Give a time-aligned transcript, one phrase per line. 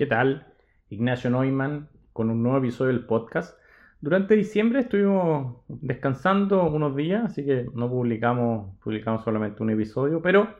[0.00, 0.46] ¿Qué tal?
[0.88, 3.60] Ignacio Neumann con un nuevo episodio del podcast.
[4.00, 10.56] Durante diciembre estuvimos descansando unos días, así que no publicamos, publicamos solamente un episodio, pero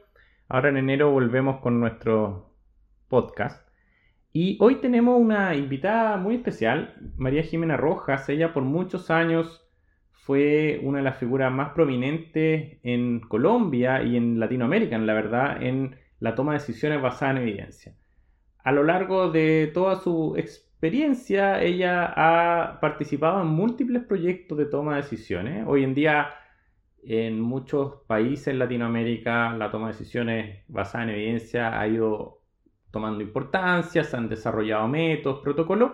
[0.47, 2.53] ahora en enero volvemos con nuestro
[3.09, 3.67] podcast.
[4.31, 8.29] Y hoy tenemos una invitada muy especial, María Jimena Rojas.
[8.29, 9.67] Ella por muchos años
[10.13, 15.63] fue una de las figuras más prominentes en Colombia y en Latinoamérica, en la verdad,
[15.63, 17.95] en la toma de decisiones basada en evidencia
[18.65, 24.97] a lo largo de toda su experiencia, ella ha participado en múltiples proyectos de toma
[24.97, 25.65] de decisiones.
[25.67, 26.31] Hoy en día,
[27.03, 32.41] en muchos países en Latinoamérica, la toma de decisiones basada en evidencia ha ido
[32.91, 35.93] tomando importancia, se han desarrollado métodos, protocolos,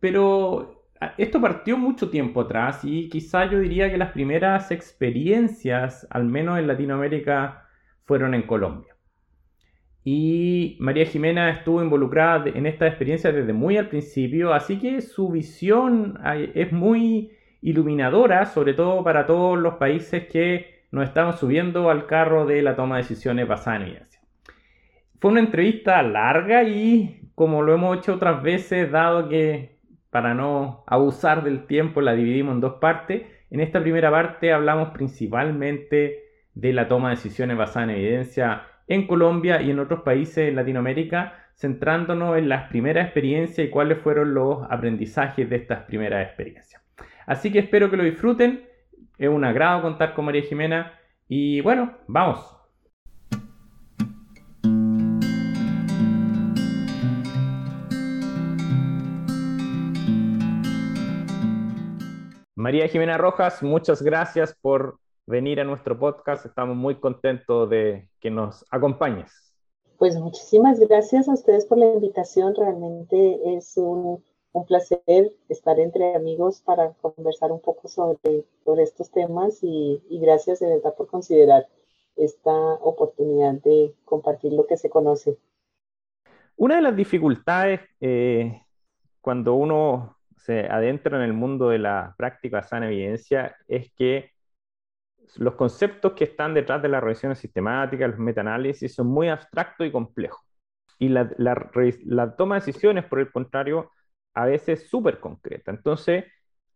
[0.00, 0.84] pero
[1.16, 6.58] esto partió mucho tiempo atrás y quizá yo diría que las primeras experiencias, al menos
[6.58, 7.68] en Latinoamérica,
[8.04, 8.87] fueron en Colombia.
[10.10, 15.28] Y María Jimena estuvo involucrada en esta experiencia desde muy al principio, así que su
[15.28, 16.18] visión
[16.54, 22.46] es muy iluminadora, sobre todo para todos los países que nos estamos subiendo al carro
[22.46, 24.22] de la toma de decisiones basada en evidencia.
[25.20, 29.76] Fue una entrevista larga y como lo hemos hecho otras veces, dado que
[30.08, 34.88] para no abusar del tiempo la dividimos en dos partes, en esta primera parte hablamos
[34.88, 40.48] principalmente de la toma de decisiones basada en evidencia en Colombia y en otros países
[40.48, 46.26] en Latinoamérica, centrándonos en las primeras experiencias y cuáles fueron los aprendizajes de estas primeras
[46.26, 46.82] experiencias.
[47.26, 48.64] Así que espero que lo disfruten.
[49.18, 50.94] Es un agrado contar con María Jimena
[51.28, 52.54] y bueno, vamos.
[62.54, 66.46] María Jimena Rojas, muchas gracias por venir a nuestro podcast.
[66.46, 69.54] Estamos muy contentos de que nos acompañes.
[69.98, 72.54] Pues muchísimas gracias a ustedes por la invitación.
[72.54, 79.10] Realmente es un, un placer estar entre amigos para conversar un poco sobre, sobre estos
[79.10, 81.66] temas y, y, gracias de verdad por considerar
[82.16, 85.36] esta oportunidad de compartir lo que se conoce.
[86.56, 88.62] Una de las dificultades eh,
[89.20, 94.30] cuando uno se adentra en el mundo de la práctica sana evidencia es que
[95.36, 99.92] los conceptos que están detrás de las revisiones sistemáticas, los metaanálisis, son muy abstractos y
[99.92, 100.40] complejos.
[100.98, 103.90] Y la, toma de decisiones, por el contrario,
[104.34, 105.70] a veces es súper concreta.
[105.70, 106.24] Entonces,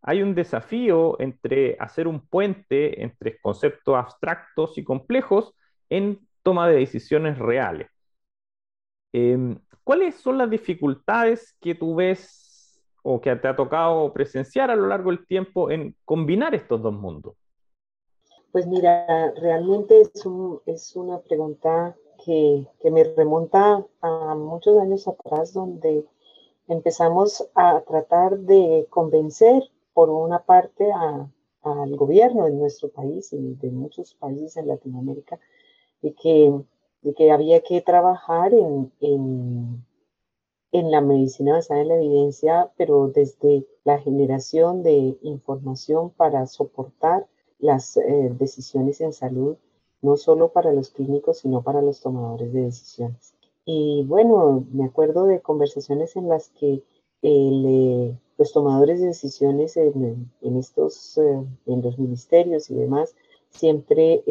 [0.01, 5.53] hay un desafío entre hacer un puente entre conceptos abstractos y complejos
[5.89, 7.89] en toma de decisiones reales.
[9.13, 14.75] Em, ¿Cuáles son las dificultades que tú ves o que te ha tocado presenciar a
[14.75, 17.35] lo largo del tiempo en combinar estos dos mundos?
[18.53, 20.11] Pues mira, realmente es,
[20.67, 26.05] es una pregunta que, me remonta a muchos años atrás, donde
[26.67, 29.63] empezamos a tratar de convencer,
[29.95, 30.87] por una parte,
[31.63, 35.39] al gobierno de nuestro país y de muchos países en Latinoamérica,
[36.03, 36.53] de que,
[37.01, 39.83] de que había que trabajar en, en,
[40.73, 47.25] en la medicina basada en la evidencia, pero desde la generación de información para soportar
[47.63, 49.55] las eh, decisiones en salud,
[50.01, 53.33] no solo para los clínicos, sino para los tomadores de decisiones.
[53.63, 56.83] Y bueno, me acuerdo de conversaciones en las que
[57.21, 63.15] eh, los tomadores de decisiones en, estos, eh, en los ministerios y demás,
[63.49, 64.23] siempre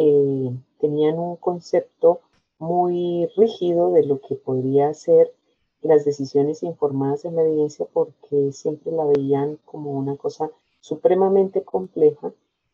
[0.78, 2.21] tenían un concepto
[2.59, 5.32] muy rígido de lo que podría ser
[5.81, 10.50] las decisiones informadas en la evidencia porque siempre la veían como una cosa
[10.81, 12.32] supremamente compleja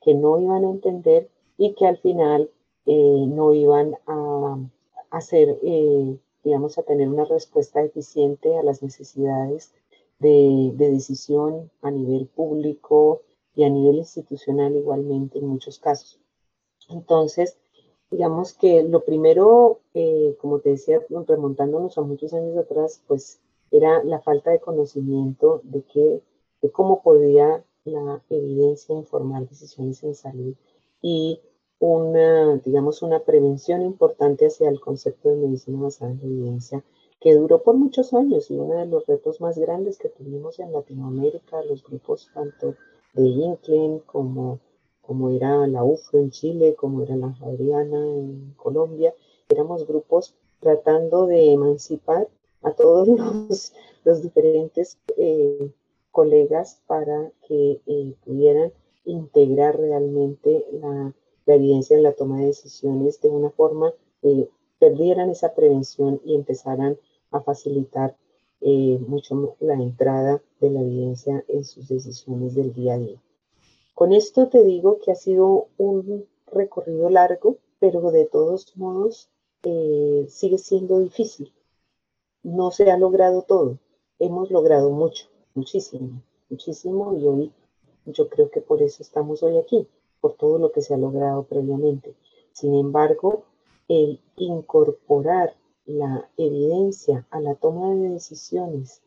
[0.08, 2.50] que no iban a entender y que al final
[2.86, 4.56] eh, no iban a
[5.10, 9.74] hacer, eh, digamos, a tener una respuesta eficiente a las necesidades
[10.18, 13.20] de, decisión a nivel público
[13.54, 16.18] y a nivel institucional igualmente en muchos casos.
[16.88, 17.58] Entonces,
[18.10, 24.02] digamos que lo primero, eh, como te decía, remontándonos a muchos años atrás, pues era
[24.04, 26.22] la falta de conocimiento de, que,
[26.62, 30.54] de cómo podía la evidencia informar decisiones en salud
[31.02, 31.40] y
[31.80, 36.84] una, digamos, una prevención importante hacia el concepto de medicina basada en la evidencia
[37.20, 40.72] que duró por muchos años y uno de los retos más grandes que tuvimos en
[40.72, 42.74] Latinoamérica, los grupos tanto
[43.14, 44.60] de INCLEN como,
[45.02, 49.14] como era la UFRO en Chile, como era la Adriana en Colombia,
[49.48, 52.28] éramos grupos tratando de emancipar
[52.62, 53.08] a todos
[53.48, 53.72] los,
[54.04, 55.70] los diferentes eh,
[56.18, 58.72] colegas para que eh, pudieran
[59.04, 61.14] integrar realmente la,
[61.46, 64.48] evidencia en la toma de decisiones de una forma que
[64.80, 66.98] perdieran esa prevención y empezaran
[67.30, 68.16] a facilitar
[68.60, 73.22] eh, mucho la entrada de la evidencia en sus decisiones del día a día.
[73.94, 79.28] Con esto te digo que ha sido un recorrido largo, pero de todos modos
[79.62, 81.52] eh, sigue siendo difícil.
[82.42, 83.78] No se ha logrado todo.
[84.18, 87.52] Hemos logrado mucho, muchísimo, muchísimo y hoy
[88.06, 89.88] yo creo que por eso estamos hoy aquí,
[90.20, 92.14] por todo lo que se ha logrado previamente.
[92.52, 93.44] Sin embargo,
[93.88, 99.02] el incorporar la evidencia a la toma de decisiones,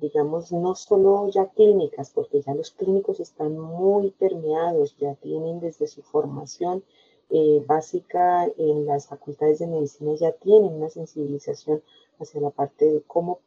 [0.00, 5.86] digamos, no solo ya clínicas, porque ya los clínicos están muy permeados, ya tienen desde
[5.86, 6.84] su formación
[7.28, 11.82] eh, básica en las facultades de medicina, ya tienen una sensibilización
[12.18, 13.40] hacia la parte de cómo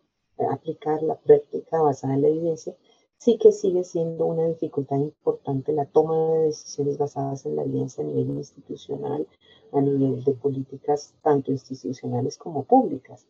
[0.47, 2.75] aplicar la práctica basada en la evidencia,
[3.17, 8.03] sí que sigue siendo una dificultad importante la toma de decisiones basadas en la evidencia
[8.03, 9.27] a nivel institucional,
[9.73, 13.27] a nivel de políticas tanto institucionales como públicas.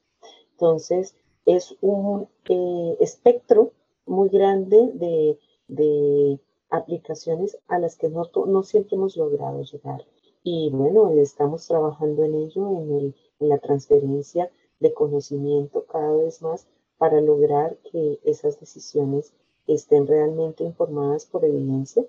[0.52, 1.16] Entonces,
[1.46, 3.72] es un eh, espectro
[4.06, 6.40] muy grande de, de,
[6.72, 10.06] aplicaciones a las que no, no, siempre hemos logrado llegar.
[10.44, 16.44] Y bueno, estamos trabajando en ello, en, el, en la transferencia de conocimiento cada vez
[16.44, 16.68] más
[17.00, 19.34] para lograr que esas decisiones
[19.66, 22.06] estén realmente informadas por evidencia,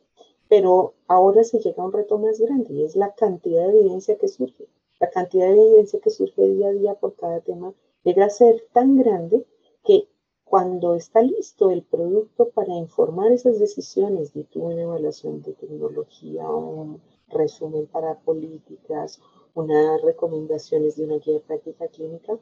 [0.48, 4.18] pero ahora se llega a un reto más grande y es la cantidad de evidencia
[4.18, 4.66] que surge.
[4.98, 7.72] La cantidad de evidencia que surge día a día por cada tema
[8.02, 9.46] llega a ser tan grande
[9.84, 10.08] que
[10.44, 17.00] cuando está listo el producto para informar esas decisiones, de una evaluación de tecnología, un
[17.28, 19.20] resumen para políticas,
[19.54, 22.36] unas recomendaciones de una guía de práctica clínica,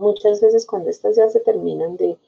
[0.00, 2.18] muchas veces cuando estas ya se terminan de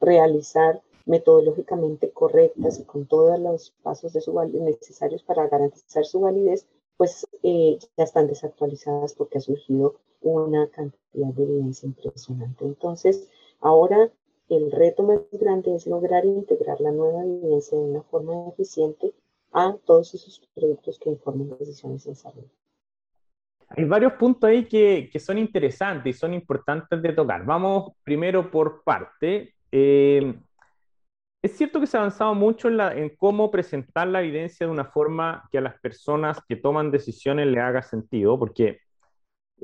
[0.00, 6.66] realizar metodológicamente correctas y con todos los pasos de su necesarios para garantizar su validez,
[6.96, 12.64] pues eh, ya están desactualizadas porque ha surgido una cantidad de evidencia impresionante.
[12.64, 13.28] Entonces,
[13.60, 14.10] ahora
[14.48, 19.12] el reto más grande es lograr integrar la nueva evidencia de una forma eficiente
[19.52, 22.44] a todos esos productos que informan decisiones en salud.
[23.70, 27.44] Hay varios puntos ahí que, que, son interesantes y son importantes de tocar.
[27.44, 29.54] Vamos primero por parte.
[29.70, 30.34] Eh,
[31.42, 35.48] es cierto que se ha avanzado mucho en, cómo presentar la evidencia de una forma
[35.52, 38.80] que a las personas que toman decisiones le haga sentido, porque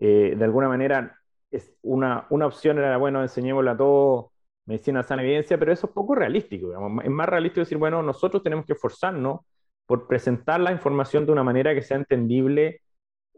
[0.01, 1.19] eh, de alguna manera
[1.51, 4.27] es una, una opción era, bueno, enseñémosle a todos
[4.67, 6.73] medicina sana evidencia, pero eso es poco realístico.
[7.03, 9.41] Es más realístico decir, bueno, nosotros tenemos que esforzarnos
[9.87, 12.83] por presentar la información de una manera que sea entendible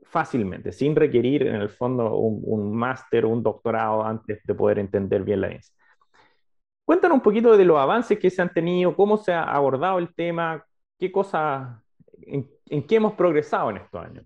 [0.09, 5.23] fácilmente, sin requerir en el fondo un, máster o un doctorado antes de poder entender
[5.23, 5.75] bien la evidencia.
[6.85, 10.15] Cuéntanos un poquito de los avances que se han tenido, cómo se ha abordado el
[10.15, 10.65] tema,
[10.99, 11.83] qué cosas,
[12.23, 12.49] en,
[12.87, 14.25] qué hemos progresado en estos años.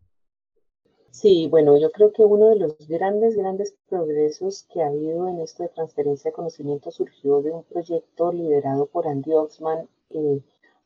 [1.10, 5.40] Sí, bueno, yo creo que uno de los grandes, grandes progresos que ha habido en
[5.40, 10.40] esto de transferencia de conocimiento surgió de un proyecto liderado por Andy Oxman eh,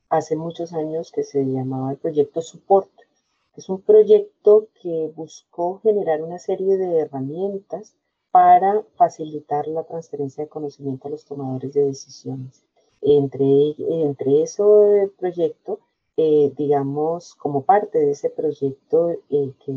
[0.08, 2.93] hace muchos años que se llamaba el proyecto Support.
[3.56, 7.94] Es un proyecto que buscó generar una serie de herramientas
[8.32, 12.64] para facilitar la transferencia de conocimiento a los tomadores de decisiones.
[13.00, 14.64] Entre, entre ese
[15.16, 15.78] proyecto,
[16.16, 19.72] eh, digamos, como parte de ese proyecto eh, que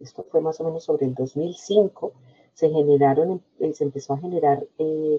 [0.00, 2.12] esto fue más o menos sobre el 2005,
[2.54, 4.66] se generaron, eh, se empezó a generar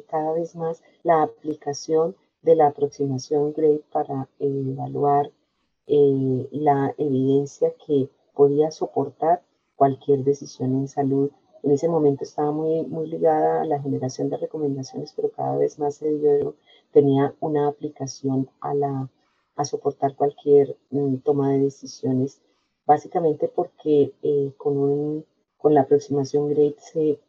[0.07, 5.31] cada vez más la aplicación de la aproximación GRADE para evaluar
[5.88, 9.42] la evidencia que podía soportar
[9.76, 11.31] cualquier decisión en salud.
[11.64, 15.80] En ese momento estaba muy, muy ligada a la generación de recomendaciones, pero cada vez
[15.80, 16.56] más se dio,
[16.92, 19.09] tenía una aplicación a, la,
[19.56, 22.42] a soportar cualquier mm, toma de decisiones,
[22.85, 25.26] básicamente porque eh, con, un,
[25.57, 27.19] con la aproximación GRADE se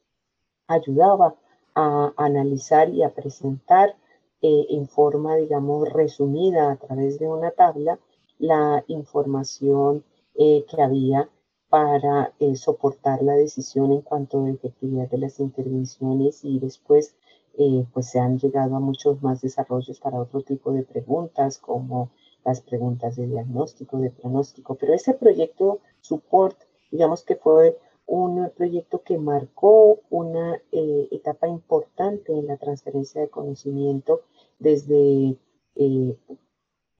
[0.66, 1.34] ayudaba
[1.74, 3.96] a analizar y a presentar
[4.42, 7.98] eh, en forma, digamos, resumida a través de una tabla
[8.42, 11.30] la información eh, que había
[11.68, 17.14] para eh, soportar la decisión en cuanto a efectividad de las intervenciones y después
[17.56, 22.10] eh, pues se han llegado a muchos más desarrollos para otro tipo de preguntas como
[22.44, 26.58] las preguntas de diagnóstico, de pronóstico, pero ese proyecto support,
[26.90, 33.28] digamos que fue un proyecto que marcó una eh, etapa importante en la transferencia de
[33.28, 34.22] conocimiento
[34.58, 35.36] desde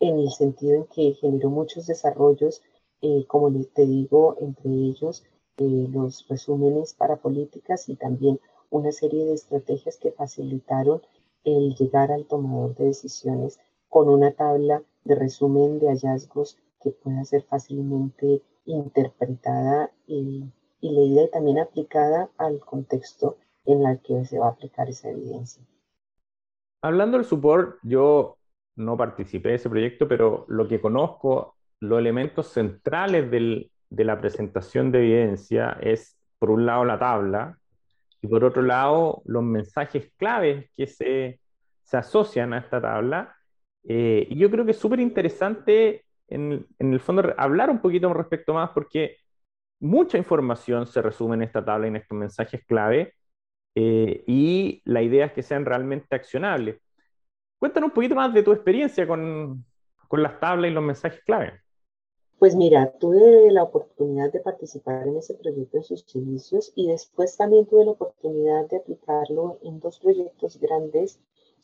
[0.02, 2.62] en el sentido en que generó muchos desarrollos
[3.02, 5.25] eh, como te digo, entre ellos
[5.56, 8.38] eh, los resúmenes para políticas y también
[8.71, 11.02] una serie de estrategias que facilitaron
[11.42, 17.25] el llegar al tomador de decisiones con una tabla de resumen de hallazgos que pueda
[17.25, 20.44] ser fácilmente interpretada y,
[20.80, 25.62] leída y también aplicada al contexto en la que se va a aplicar esa evidencia.
[26.80, 28.37] Hablando del support, yo
[28.76, 34.91] no participé de ese proyecto, pero lo que conozco, los elementos centrales de la presentación
[34.93, 37.59] de evidencia es, por un lado, la tabla
[38.23, 41.41] y por otro lado, los mensajes claves que se,
[41.83, 43.37] se asocian a esta tabla.
[43.85, 48.55] Eh, y yo creo que es súper interesante, en, el fondo, hablar un poquito respecto
[48.55, 49.17] más, porque
[49.81, 53.14] mucha información se resume en esta tabla y en estos mensajes clave,
[53.75, 56.81] eh, y la idea es que sean realmente accionables.
[57.62, 59.64] Cuéntanos un poquito más de tu experiencia con,
[60.09, 61.61] con las tablas y los mensajes clave.
[62.40, 67.37] Pues mira, tuve la oportunidad de participar en ese proyecto en sus inicios y después
[67.37, 71.21] también tuve la oportunidad de aplicarlo en dos proyectos grandes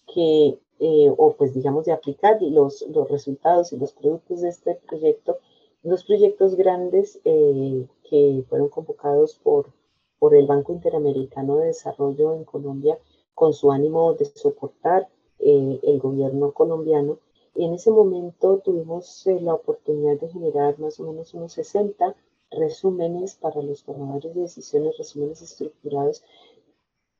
[0.07, 4.77] que, eh, o pues digamos de aplicar los, los resultados y los productos de este
[4.87, 5.39] proyecto,
[5.83, 9.73] dos proyectos grandes eh, que fueron convocados por
[10.21, 12.99] por el Banco Interamericano de Desarrollo en Colombia
[13.35, 15.09] con su ánimo de soportar
[15.41, 17.19] eh, el gobierno colombiano.
[17.55, 22.15] Y en ese momento tuvimos eh, la oportunidad de generar más o menos unos 60
[22.51, 26.23] resúmenes para los tomadores de decisiones, resúmenes estructurados.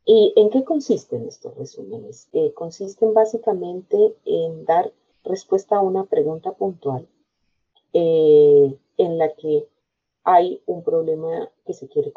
[0.05, 2.29] ¿Y en qué consisten estos resúmenes?
[2.33, 4.93] Eh, consisten básicamente en dar
[5.25, 7.07] respuesta a una pregunta puntual
[7.93, 9.67] en la que
[10.25, 12.13] hay un problema que se quiere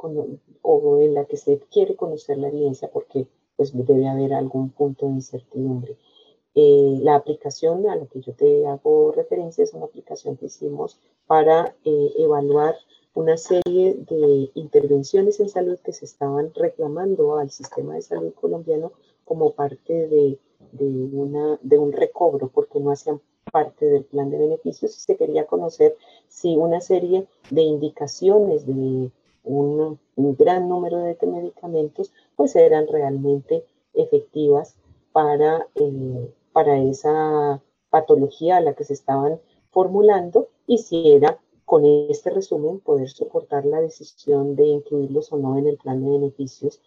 [0.62, 3.26] o en la que se quiere conocer la evidencia porque
[3.70, 5.98] pues debe haber algún punto de incertidumbre.
[6.56, 11.00] Eh, la aplicación a la que yo te hago referencia es una aplicación que hicimos
[11.28, 12.76] para eh, evaluar
[13.14, 18.94] una serie de intervenciones en salud que se estaban reclamando al sistema de salud colombiano
[19.26, 20.40] como parte de,
[20.72, 25.18] de, una, de un recobro, porque no hacían parte del plan de beneficios y se
[25.18, 25.96] quería conocer
[26.28, 29.12] si una serie de indicaciones de
[29.44, 30.00] un,
[30.38, 34.76] gran número de medicamentos pues eran realmente efectivas
[35.12, 41.86] para, eh, para esa patología a la que se estaban formulando y si era con
[41.86, 46.82] este resumen poder soportar la decisión de incluirlos o no en el plan de beneficios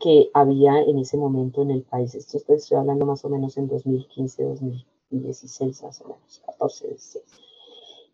[0.00, 2.16] que había en ese momento en el país.
[2.16, 4.84] Esto estoy hablando más o menos en 2015-2016.
[5.10, 7.24] 16 más o menos, 14, 16.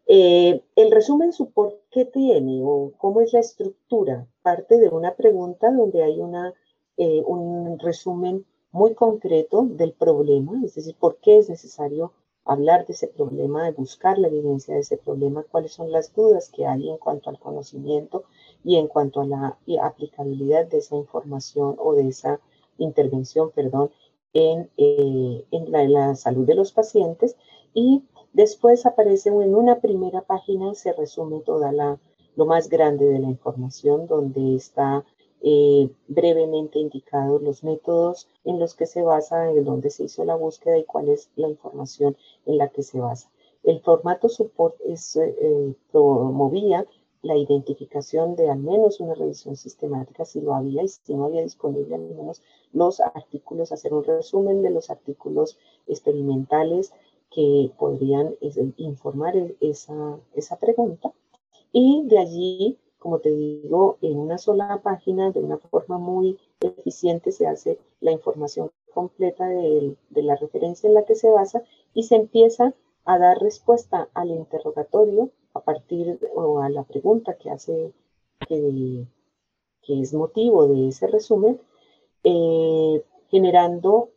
[0.06, 4.26] Eh, el resumen support, ¿qué tiene o cómo es la estructura?
[4.42, 6.54] Parte de una pregunta donde hay una,
[6.96, 12.12] eh, un resumen muy concreto del problema, es decir, por qué es necesario
[12.44, 16.50] hablar de ese problema, de buscar la evidencia de ese problema, cuáles son las dudas
[16.50, 18.24] que hay en cuanto al conocimiento
[18.62, 22.40] y en cuanto a la aplicabilidad de esa información o de esa
[22.78, 23.90] intervención, perdón,
[24.32, 27.36] en, eh, en, la, salud de los pacientes
[27.74, 28.04] y
[28.36, 31.98] después aparece en una primera página, se resume toda la,
[32.36, 35.06] lo más grande de la información donde está
[35.40, 40.36] eh, brevemente indicados los métodos en los que se basa, en donde se hizo la
[40.36, 42.14] búsqueda y cuál es la información
[42.44, 43.30] en la que se basa.
[43.62, 46.86] El formato support es, eh, promovía
[47.22, 51.42] la identificación de al menos una revisión sistemática si lo había y si no había
[51.42, 52.42] disponible al menos
[52.74, 56.92] los artículos, hacer un resumen de los artículos experimentales
[57.36, 58.34] que podrían
[58.78, 61.12] informar e-, esa, esa pregunta.
[61.70, 67.32] Y de allí, como te digo, en una sola página, de una forma muy eficiente,
[67.32, 71.62] se hace la información completa de, de la referencia en la que se basa
[71.92, 72.74] y se empieza
[73.04, 77.92] a dar respuesta al interrogatorio a partir o a la pregunta que hace,
[78.48, 79.06] que,
[79.88, 81.60] es motivo de ese resumen,
[82.24, 84.10] eh, generando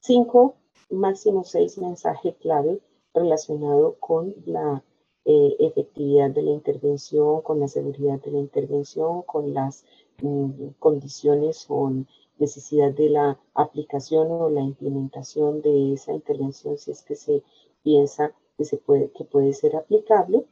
[0.00, 0.54] cinco,
[0.90, 2.80] máximo seis mensajes clave
[3.14, 4.82] relacionados con la
[5.24, 9.84] eh, efectividad de la intervención, con la seguridad de la intervención, con las
[10.22, 11.90] mm, condiciones o
[12.38, 17.42] necesidad de la aplicación o la implementación de esa intervención si es que se
[17.82, 20.44] piensa que, se puede, que puede ser aplicable.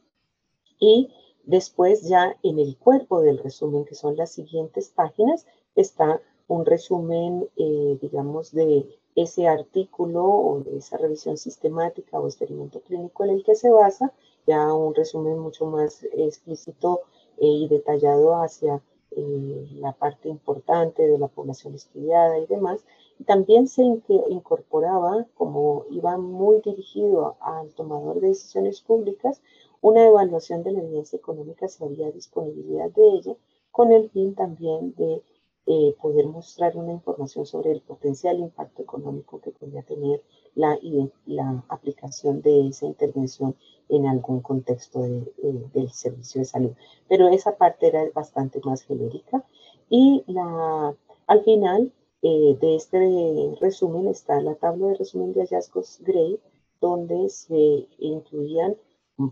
[0.78, 1.10] Y
[1.44, 7.48] después ya en el cuerpo del resumen, que son las siguientes páginas, está un resumen,
[7.56, 13.54] eh, digamos, de ese artículo o esa revisión sistemática o experimento clínico en el que
[13.54, 14.12] se basa,
[14.46, 17.00] ya un resumen mucho más explícito
[17.38, 22.84] eh, y detallado hacia eh, la parte importante de la población estudiada y demás.
[23.26, 29.40] También se incorporaba, como iba muy dirigido al tomador de decisiones públicas,
[29.80, 33.36] una evaluación de la evidencia económica si había disponibilidad de ella,
[33.70, 35.22] con el fin también de
[35.66, 40.22] eh, poder mostrar una información sobre el potencial impacto económico que podría tener
[40.54, 40.78] la,
[41.26, 43.56] la aplicación de esa intervención
[43.88, 45.24] en algún contexto eh,
[45.72, 46.72] del servicio de salud.
[47.08, 49.44] Pero esa parte era bastante más genérica
[49.88, 50.94] y la
[51.26, 51.92] Al final
[52.22, 56.38] eh, de este resumen está la tabla de resumen de hallazgos Gray,
[56.80, 58.76] donde se incluían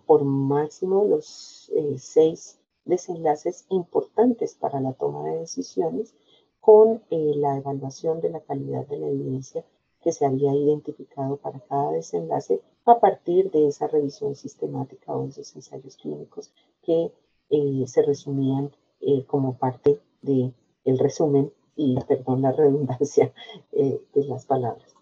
[0.06, 6.14] por máximo los eh, seis desenlaces importantes para la toma de decisiones
[6.62, 9.64] con eh, la evaluación de la calidad de la evidencia
[10.00, 15.56] que se había identificado para cada desenlace a partir de esa revisión sistemática o esos
[15.56, 16.52] ensayos clínicos
[16.84, 17.12] que
[17.50, 20.54] eh, se resumían eh, como parte del
[20.84, 23.32] el resumen y, perdón la redundancia
[23.72, 24.94] de las palabras.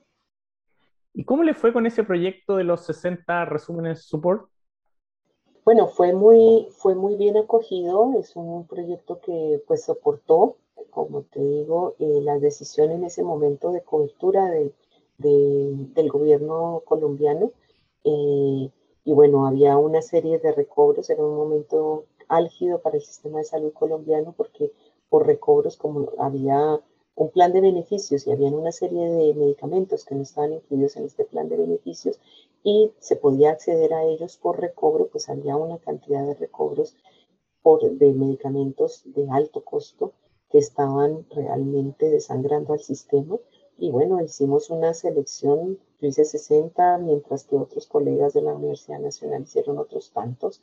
[1.13, 4.49] ¿Y cómo le fue con ese proyecto de los 60 resúmenes support?
[5.67, 10.57] Bueno, fue muy, fue muy bien acogido, es un proyecto que pues soportó,
[10.91, 14.73] como te digo, eh, las decisiones en ese momento de cobertura de,
[15.19, 17.53] del gobierno colombiano.
[18.05, 18.71] Eh,
[19.05, 23.45] y bueno, había una serie de recobros, era un momento álgido para el sistema de
[23.45, 24.73] salud colombiano porque
[25.09, 26.81] por recobros como había
[27.17, 31.05] un plan de beneficios y había una serie de medicamentos que no estaban incluidos en
[31.05, 32.19] este plan de beneficios
[32.63, 36.97] y se podía acceder a ellos por recobro, pues había una cantidad de recobros
[37.63, 40.13] por, de medicamentos de alto costo
[40.51, 43.39] que estaban realmente desangrando al sistema.
[43.79, 49.01] Y bueno, hicimos una selección, yo hice 60, mientras que otros colegas de la Universidad
[49.01, 50.61] Nacional hicieron otros tantos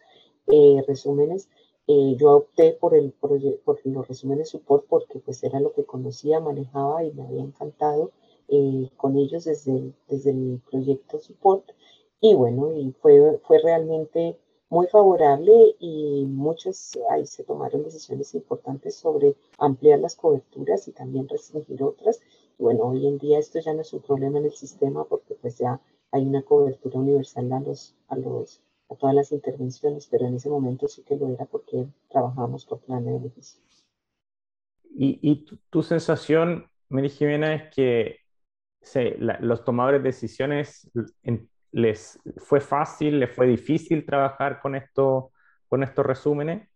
[0.47, 1.49] eh, resúmenes
[1.89, 3.39] eh, yo opté por, el, por,
[3.85, 8.11] los resúmenes support porque pues era lo que conocía, manejaba y me había encantado
[8.49, 11.63] eh, con ellos desde el, desde el proyecto support.
[12.19, 14.37] Y bueno, y fue, fue realmente
[14.69, 21.27] muy favorable y muchas, ahí se tomaron decisiones importantes sobre ampliar las coberturas y también
[21.27, 22.19] restringir otras.
[22.57, 25.57] Bueno, hoy en día esto ya no es un problema en el sistema porque pues
[25.57, 25.79] ya
[26.11, 30.49] hay una cobertura universal a los, a los a todas las intervenciones, pero en ese
[30.49, 33.85] momento sí que lo era porque trabajábamos con plan de beneficios.
[34.95, 38.19] ¿Y, y tu, sensación, Mary Jimena, es que
[39.19, 40.89] los tomadores de decisiones
[41.71, 45.31] les fue fácil, les fue difícil trabajar con, esto,
[45.67, 46.67] con estos resúmenes?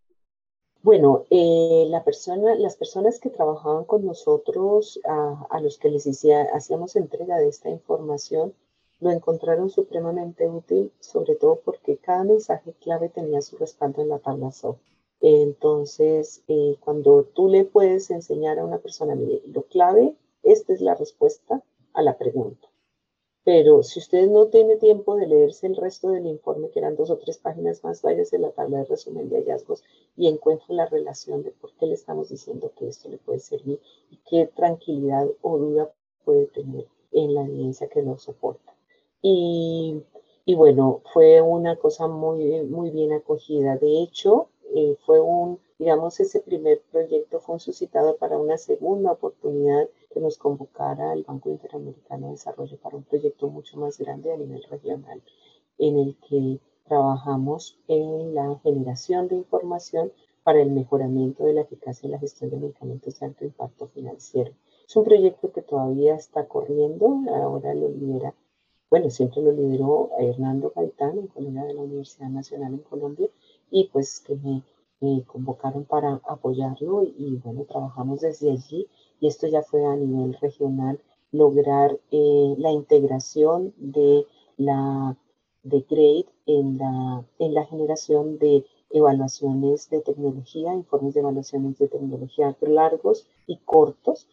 [0.84, 6.08] Bueno, eh, las personas que trabajaban con nosotros, a, a los que les
[6.54, 8.54] hacíamos entrega de esta información,
[9.02, 14.20] lo encontraron supremamente útil, sobre todo porque cada mensaje clave tenía su respaldo en la
[14.20, 14.78] tabla SOP.
[15.22, 20.82] Entonces, eh, cuando tú le puedes enseñar a una persona, mire, lo clave, esta es
[20.82, 21.64] la respuesta
[21.94, 22.71] a la pregunta.
[23.44, 27.10] Pero si usted no tiene tiempo de leerse el resto del informe, que eran dos
[27.10, 29.84] o tres páginas más, váyase a la tabla de resumen de hallazgos
[30.16, 33.80] y encuentre la relación de por qué le estamos diciendo que esto le puede servir
[34.12, 35.92] y qué tranquilidad o duda
[36.24, 38.76] puede tener en la evidencia que lo soporta.
[39.24, 40.04] Y,
[40.46, 43.76] y bueno, fue una cosa muy, muy bien acogida.
[43.78, 49.12] De hecho, eh, fue un, digamos, ese primer proyecto fue un suscitado para una segunda
[49.12, 54.32] oportunidad que nos convocara el Banco Interamericano de Desarrollo para un proyecto mucho más grande
[54.32, 55.22] a nivel regional,
[55.78, 60.12] en el que trabajamos en la generación de información
[60.44, 64.52] para el mejoramiento de la eficacia y la gestión de medicamentos de alto impacto financiero.
[64.88, 68.34] Es un proyecto que todavía está corriendo, ahora lo lidera
[68.92, 73.30] bueno, siempre lo lideró Hernando Gaitán, un colega de la Universidad Nacional en Colombia,
[73.70, 74.64] y pues que me,
[75.24, 78.88] convocaron para apoyarlo y bueno, trabajamos desde allí
[79.22, 81.00] y esto ya fue a nivel regional,
[81.32, 84.26] lograr eh, la integración de
[84.58, 85.16] la
[85.64, 91.88] de GRADE en la, en la generación de evaluaciones de tecnología, informes de evaluaciones de
[91.88, 94.28] tecnología largos y cortos.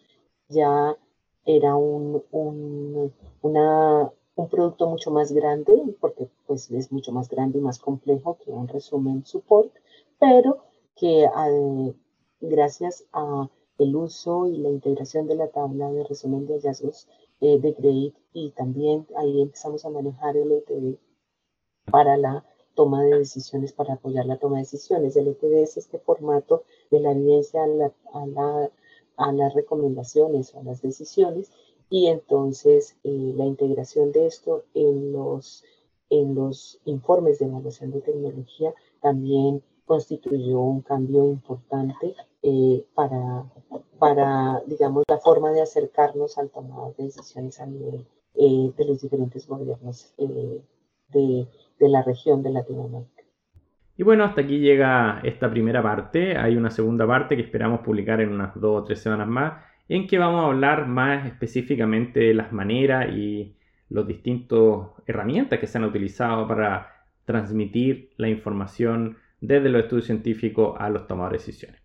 [0.48, 0.96] Ya
[1.44, 7.58] era un, un, una, un producto mucho más grande, porque pues es mucho más grande
[7.58, 9.70] y más complejo que un resumen support,
[10.18, 10.64] pero
[10.96, 11.28] que
[12.40, 17.08] gracias a el uso y la integración de la tabla de resumen de hallazgos
[17.40, 20.98] eh, de GRADE y también ahí empezamos a manejar el ETD
[21.90, 25.16] para la toma de decisiones, para apoyar la toma de decisiones.
[25.16, 28.70] El ETD es este formato de la evidencia a, la,
[29.16, 31.50] a las recomendaciones o a las decisiones
[31.90, 35.64] y entonces eh, la integración de esto en los,
[36.10, 43.44] en los informes de evaluación de tecnología también constituyó un cambio importante eh, para,
[43.98, 49.02] para, digamos, la forma de acercarnos al tomado de decisiones a nivel eh, de los
[49.02, 50.62] diferentes gobiernos de,
[51.80, 53.24] de la región de Latinoamérica.
[53.96, 56.36] Y bueno, hasta aquí llega esta primera parte.
[56.36, 59.54] Hay una segunda parte que esperamos publicar en unas dos o tres semanas más
[59.88, 63.56] en que vamos a hablar más específicamente de las maneras y
[63.88, 64.60] las distintas
[65.06, 71.06] herramientas que se han utilizado para transmitir la información desde los estudios científicos a los
[71.06, 71.82] tomadores de decisiones.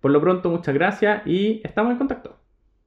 [0.00, 2.43] Por lo pronto, muchas gracias y estamos en contacto.